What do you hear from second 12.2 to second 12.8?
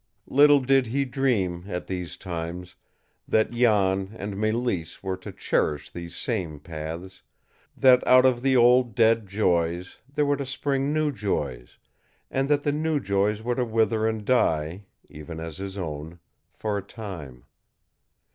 and that the